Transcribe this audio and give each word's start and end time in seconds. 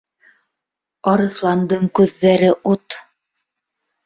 —Арыҫландың 1.11 1.85
күҙҙәре 2.01 2.51
ут 2.73 2.99